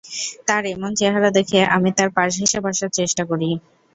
তাঁর 0.47 0.63
এমন 0.67 0.91
চেহারা 0.95 1.29
দেখে 1.37 1.59
আমি 1.75 1.89
তাঁর 1.97 2.09
পাশ 2.17 2.31
ঘেঁষে 2.39 2.59
বসার 2.65 2.89
চেষ্টা 2.97 3.23
করি। 3.25 3.49